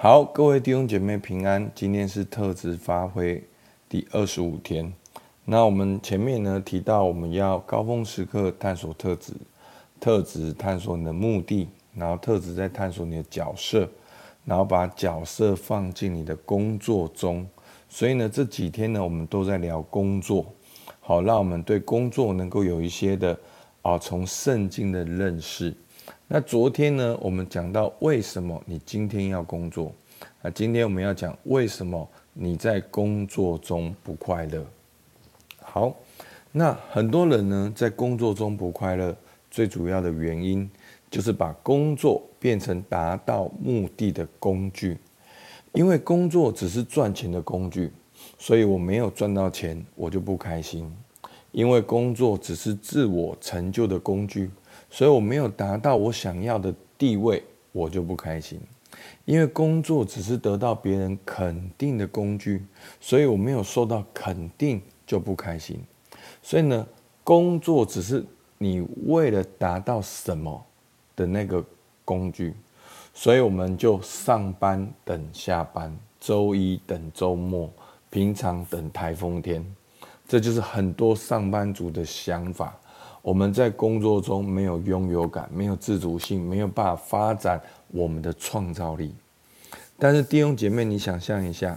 [0.00, 1.68] 好，各位弟兄姐妹平安。
[1.74, 3.42] 今天是特质发挥
[3.88, 4.92] 第二十五天。
[5.44, 9.32] 那我们前面呢提到，我们要高峰时刻探索特质，
[9.98, 11.66] 特质探索你的目的，
[11.96, 13.90] 然后特质在探索你的角色，
[14.44, 17.44] 然后把角色放进你的工作中。
[17.88, 20.46] 所以呢，这几天呢，我们都在聊工作，
[21.00, 23.36] 好，让我们对工作能够有一些的
[23.82, 25.74] 啊，从圣经的认识。
[26.30, 29.90] 那昨天呢，我们讲到为什么你今天要工作？
[30.42, 34.62] 啊，今天我们要讲为什么你在工作中不快乐。
[35.58, 35.96] 好，
[36.52, 39.16] 那很多人呢，在工作中不快乐，
[39.50, 40.70] 最主要的原因
[41.10, 44.98] 就是把工作变成达到目的的工具。
[45.72, 47.90] 因为工作只是赚钱的工具，
[48.36, 50.94] 所以我没有赚到钱，我就不开心。
[51.52, 54.50] 因为工作只是自我成就的工具。
[54.90, 57.42] 所以我没有达到我想要的地位，
[57.72, 58.60] 我就不开心。
[59.24, 62.64] 因为工作只是得到别人肯定的工具，
[63.00, 65.78] 所以我没有受到肯定就不开心。
[66.42, 66.86] 所以呢，
[67.22, 68.24] 工作只是
[68.56, 70.64] 你为了达到什么
[71.14, 71.62] 的那个
[72.04, 72.54] 工具，
[73.12, 77.70] 所以我们就上班等下班，周一等周末，
[78.08, 79.64] 平常等台风天。
[80.26, 82.76] 这就是很多上班族的想法。
[83.22, 89.14] 我们在工作中没有拥有感，没有自主性，没有办法发展我们的创造力。
[89.98, 91.76] 但是弟兄姐妹，你想象一下，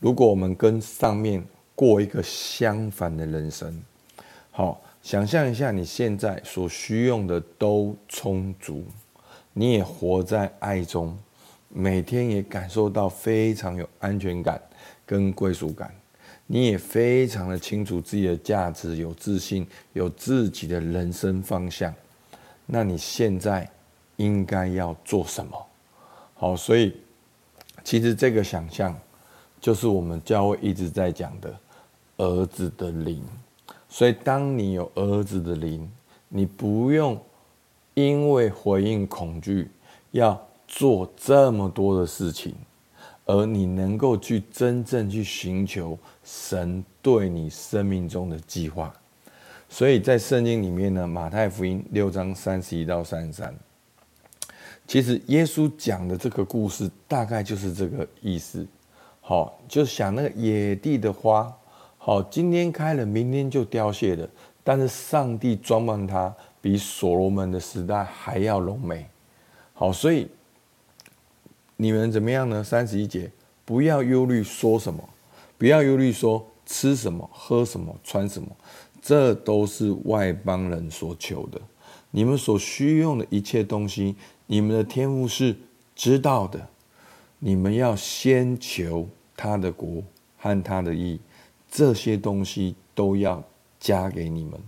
[0.00, 1.44] 如果我们跟上面
[1.74, 3.82] 过一个相反的人生，
[4.50, 8.82] 好，想象一下你现在所需用的都充足，
[9.52, 11.16] 你也活在爱中，
[11.68, 14.60] 每天也感受到非常有安全感
[15.04, 15.94] 跟归属感。
[16.46, 21.92] 你也非常的清楚自己的价值，有自信，有自己的人生方向。
[22.66, 23.68] 那你现在
[24.16, 25.66] 应该要做什么？
[26.34, 26.94] 好，所以
[27.82, 28.96] 其实这个想象
[29.60, 31.54] 就是我们教会一直在讲的
[32.18, 33.22] 儿子的灵。
[33.88, 35.90] 所以当你有儿子的灵，
[36.28, 37.20] 你不用
[37.94, 39.70] 因为回应恐惧
[40.10, 42.54] 要做这么多的事情。
[43.28, 48.94] 而你能够去真正去寻求神对你生命中的计划，
[49.68, 53.52] 所以在圣经里面呢，马太福音六章三十一到三十三，
[54.86, 58.64] 其实耶稣讲的这个故事大概就是这个意思。
[59.20, 61.52] 好，就想那个野地的花，
[61.98, 64.28] 好，今天开了，明天就凋谢了，
[64.62, 69.04] 但是上帝装扮它，比所罗门的时代还要浓美。
[69.72, 70.28] 好，所以。
[71.78, 72.64] 你们怎么样呢？
[72.64, 73.30] 三十一节，
[73.66, 75.06] 不要忧虑说什么，
[75.58, 78.48] 不要忧虑说吃什么、喝什么、穿什么，
[79.02, 81.60] 这都是外邦人所求的。
[82.10, 84.16] 你们所需用的一切东西，
[84.46, 85.54] 你们的天父是
[85.94, 86.66] 知道的。
[87.38, 90.02] 你们要先求他的国
[90.38, 91.20] 和他的义，
[91.70, 93.44] 这些东西都要
[93.78, 94.58] 加给你们。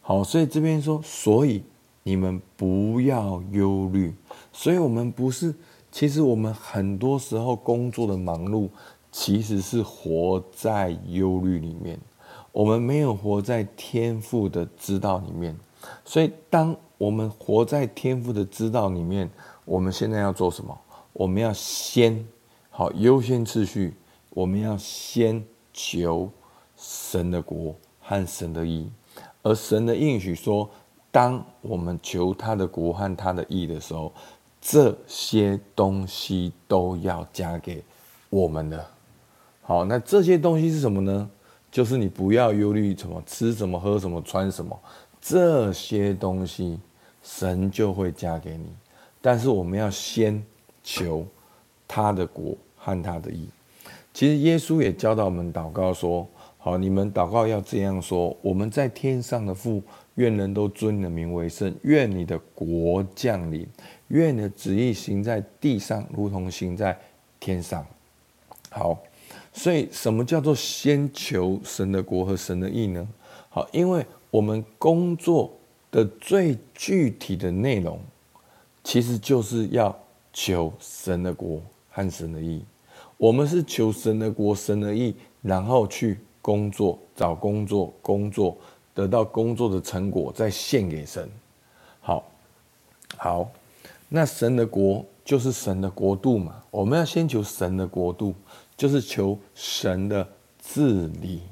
[0.00, 1.64] 好，所以这边说，所以
[2.04, 4.14] 你们不要忧虑。
[4.52, 5.52] 所以我们不是。
[5.96, 8.68] 其实我们很多时候工作的忙碌，
[9.10, 11.98] 其实是活在忧虑里面。
[12.52, 15.56] 我们没有活在天赋的知道里面。
[16.04, 19.30] 所以，当我们活在天赋的知道里面，
[19.64, 20.78] 我们现在要做什么？
[21.14, 22.22] 我们要先
[22.68, 23.94] 好优先次序，
[24.28, 25.42] 我们要先
[25.72, 26.30] 求
[26.76, 28.86] 神的国和神的义。
[29.42, 30.68] 而神的应许说，
[31.10, 34.12] 当我们求他的国和他的义的时候。
[34.68, 37.84] 这些东西都要加给
[38.28, 38.84] 我们的。
[39.62, 41.30] 好，那这些东西是什么呢？
[41.70, 44.76] 就是你不要忧虑什么吃什么喝什么穿什么，
[45.20, 46.80] 这些东西
[47.22, 48.66] 神就会加给你。
[49.20, 50.44] 但是我们要先
[50.82, 51.24] 求
[51.86, 53.48] 他的国和他的义。
[54.12, 56.26] 其实耶稣也教导我们祷告说：
[56.58, 59.80] 好，你们祷告要这样说：我们在天上的父，
[60.16, 63.66] 愿人都尊你的名为圣，愿你的国降临。
[64.08, 66.96] 愿你的旨意行在地上，如同行在
[67.40, 67.84] 天上。
[68.70, 68.98] 好，
[69.52, 73.08] 所以什么叫做先求神的国和神的意呢？
[73.48, 75.50] 好，因为我们工作
[75.90, 77.98] 的最具体的内容，
[78.84, 79.98] 其实就是要
[80.32, 81.60] 求神的国
[81.90, 82.62] 和神的意。
[83.16, 88.56] 我们是求神的国、神的意，然后去工作、找工作、工作，
[88.96, 91.28] 得到工作的成果，再献给神。
[92.00, 92.24] 好，
[93.16, 93.48] 好。
[94.08, 98.32] 那神的国就是神的国度嘛，我们要先求神的国度，
[98.76, 100.26] 就是求神的
[100.62, 101.42] 治理。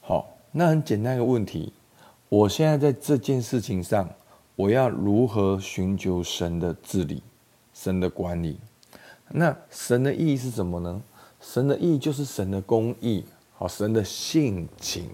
[0.00, 1.72] 好，那很简单一个问题，
[2.28, 4.08] 我现在在这件事情上，
[4.54, 7.20] 我要如何寻求神的治理、
[7.74, 8.60] 神的管理？
[9.30, 11.02] 那神的意义是什么呢？
[11.40, 13.24] 神的意义就是神的公义，
[13.56, 15.10] 好，神的性情，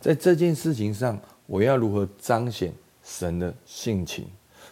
[0.00, 4.26] 在这件事情上，我要如何彰显神的性情？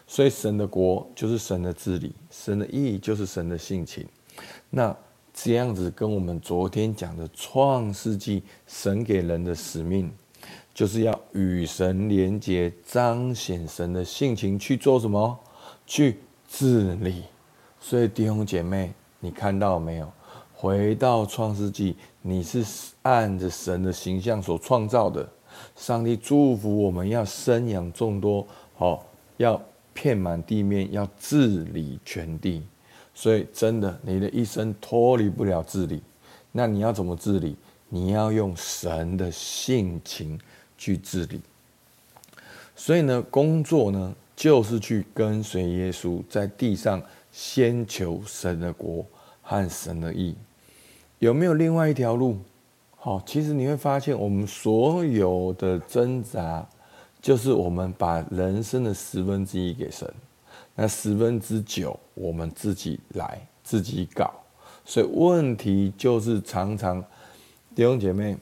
[0.07, 4.07] 所以神的国就是神的治理，神的意义就是神的性情。
[4.71, 4.97] 那
[5.35, 10.11] 这样子跟我们昨天讲的创世纪，神给人的使命，
[10.73, 15.39] 就是要与神连结，彰显神的性情，去做什么？
[15.87, 17.25] 去治理。
[17.79, 20.11] 所以弟兄姐妹，你看到没有？
[20.61, 22.65] 回到创世纪，你是
[23.03, 25.29] 按着神的形象所创造的。
[25.77, 28.45] 上帝祝福我们要生养众多，
[28.77, 29.07] 好
[29.37, 29.61] 要。
[30.01, 32.63] 遍满地面，要治理全地，
[33.13, 36.01] 所以真的，你的一生脱离不了治理。
[36.53, 37.57] 那你要怎么治理？
[37.89, 40.39] 你要用神的性情
[40.77, 41.41] 去治理。
[42.77, 47.03] 所以呢，工作呢，就是去跟随耶稣，在地上
[47.33, 49.05] 先求神的国
[49.43, 50.37] 和神的义。
[51.19, 52.39] 有没有另外一条路？
[52.97, 56.67] 好，其实你会发现，我们所有的挣扎。
[57.21, 60.09] 就是我们把人生的十分之一给神，
[60.77, 64.33] 那十分之九我们自己来自己搞，
[64.85, 67.05] 所以问题就是常常
[67.75, 68.37] 弟兄姐妹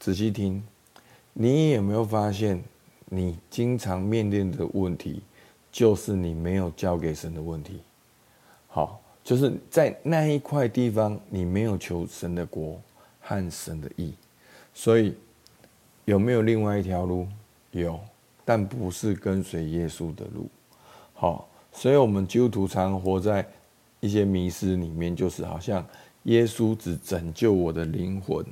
[0.00, 0.66] 仔细听，
[1.34, 2.64] 你有没有发现，
[3.10, 5.20] 你经常面对的问题，
[5.70, 7.82] 就是你没有交给神的问题。
[8.68, 12.80] 好，就是在那一块地方，你没有求神的国
[13.20, 14.14] 和神的义，
[14.72, 15.16] 所以
[16.04, 17.26] 有没有另外一条路？
[17.72, 17.98] 有，
[18.44, 20.46] 但不是跟随耶稣的路。
[21.12, 23.44] 好，所以我们基督徒常活在
[23.98, 25.84] 一些迷失里面，就是好像
[26.22, 28.46] 耶稣只拯救我的灵魂，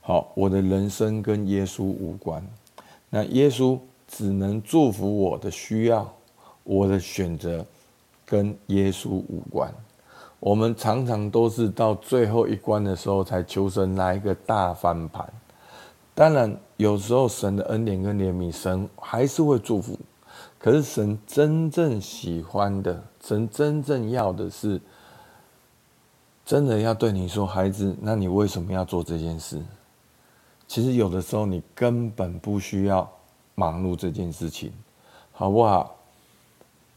[0.00, 2.42] 好，我的人生跟耶稣无关。
[3.10, 3.78] 那耶稣
[4.08, 6.10] 只能祝福我的需要，
[6.64, 7.62] 我的选择
[8.32, 9.70] 跟耶稣无关。
[10.40, 15.30] 我们常常都是到最后一关的时候，才求神来一个大翻盘。
[16.14, 19.98] 当然，有时候神的恩典跟怜悯，神还是会祝福。
[20.58, 24.80] 可是神真正喜欢的，神真正要的是，
[26.46, 29.60] 真的要对你说，孩子，那你为什么要做这件事？
[30.66, 33.06] 其实有的时候你根本不需要
[33.54, 34.72] 忙碌这件事情，
[35.32, 35.94] 好不好？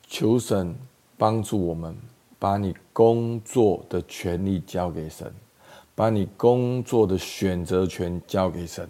[0.07, 0.73] 求神
[1.17, 1.95] 帮助我们，
[2.37, 5.33] 把你工作的权利交给神，
[5.95, 8.87] 把你工作的选择权交给神。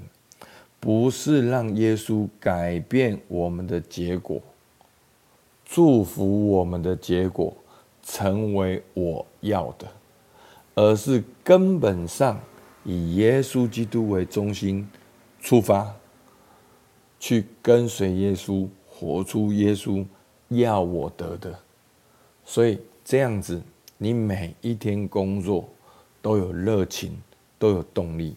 [0.80, 4.40] 不是让耶稣改变我们的结果，
[5.64, 7.56] 祝福我们的结果
[8.04, 9.88] 成为我要的，
[10.76, 12.40] 而是根本上
[12.84, 14.88] 以耶稣基督为中心
[15.40, 15.92] 出发，
[17.20, 20.06] 去跟随耶稣，活出耶稣
[20.50, 21.60] 要我得的。
[22.46, 23.62] 所以这样子，
[23.98, 25.68] 你每一天工作
[26.22, 27.20] 都有热情，
[27.58, 28.36] 都有动力。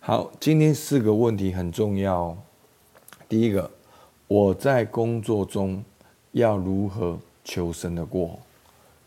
[0.00, 2.36] 好，今天四个问题很重要。
[3.28, 3.70] 第一个，
[4.28, 5.82] 我在工作中
[6.32, 8.38] 要如何求神的过，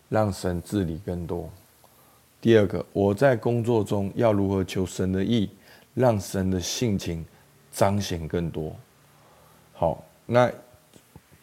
[0.09, 1.49] 让神治理更多？
[2.41, 5.49] 第二个，我在工作中要如何求神的意，
[5.93, 7.25] 让神的性情
[7.71, 8.73] 彰显更多？
[9.73, 10.51] 好，那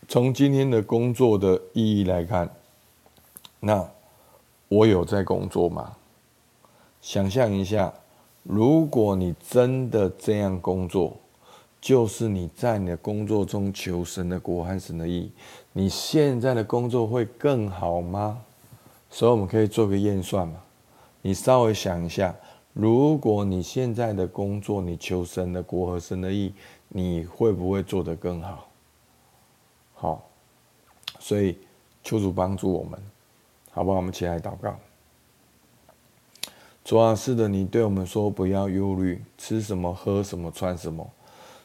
[0.09, 2.51] 从今天的工作的意义来看，
[3.67, 3.85] 那
[4.69, 5.97] 我有在工作吗？
[7.01, 7.93] 想象一下。
[8.45, 11.17] 如果你真的这样工作，
[11.81, 15.33] 就是你在你的工作中求神的国和神的意，
[15.73, 18.41] 你现在的工作会更好吗？
[19.11, 20.63] 所以我们可以做个验算嘛。
[21.23, 22.33] 你稍微想一下，
[22.73, 26.55] 如果你现在的工作你求神的国和神的意，
[26.89, 28.69] 你会不会做得更好？
[29.95, 30.23] 好，
[31.19, 31.59] 所以
[32.05, 33.03] 求主帮助我们，
[33.77, 33.99] 好不好？
[33.99, 34.75] 我们起来祷告。
[36.83, 41.07] 主啊，是的，你对我们说不要忧虑，吃什么、喝什么、穿什么。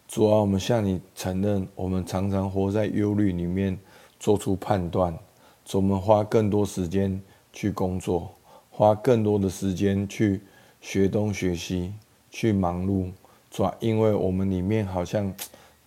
[0.10, 3.80] 主啊，我们向你承认，我们常常活在忧虑里面，
[4.20, 5.18] 做出判断。
[5.64, 7.18] 主，我们花更多时间
[7.54, 8.30] 去工作，
[8.70, 10.42] 花更多的时间去
[10.82, 11.94] 学东学西，
[12.30, 13.10] 去忙碌。
[13.50, 15.34] 主啊，因为我们里面好像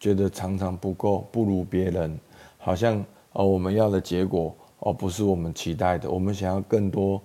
[0.00, 2.18] 觉得常常不够，不如别人，
[2.56, 3.04] 好像
[3.34, 7.20] 哦，我们要的结果哦，不是我们期待的，我们想要更多。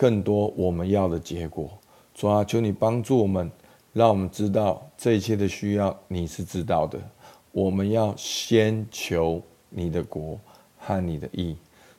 [0.00, 1.68] 更多我们要的结果，
[2.14, 3.50] 主啊，求你帮助我们，
[3.92, 6.96] 让我们知道这一切的需要你是知道的。
[7.50, 10.38] 我们要先求你的国
[10.78, 11.56] 和你的意，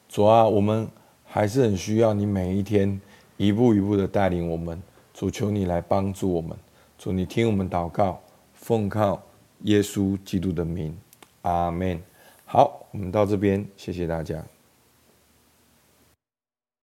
[0.08, 0.88] 主啊，我们
[1.26, 2.98] 还是很需要你每一天
[3.36, 4.82] 一步一步的带领我们。
[5.14, 6.58] 主，求你来帮助我们，
[6.98, 8.18] 主，你听我们祷告，
[8.54, 9.22] 奉靠
[9.64, 10.98] 耶稣基督的名，
[11.42, 12.02] 阿门。
[12.46, 14.42] 好，我们到这边，谢谢大家。